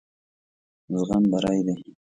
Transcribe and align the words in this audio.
زغم 0.95 1.23
بري 1.31 1.59
دی. 1.65 1.73